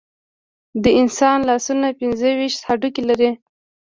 [0.83, 3.31] د انسان لاسونه پنځه ویشت هډوکي لري.